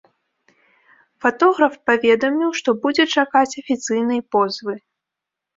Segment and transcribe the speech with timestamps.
[1.25, 4.73] Фатограф паведаміў, што будзе чакаць афіцыйнай позвы.